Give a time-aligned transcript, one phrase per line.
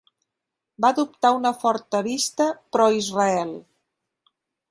[0.85, 3.55] Va adoptar una forta vista Pro-Israel.